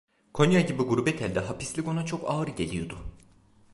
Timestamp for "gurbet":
0.83-1.21